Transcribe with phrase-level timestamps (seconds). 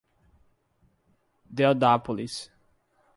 [1.45, 2.49] Deodápolis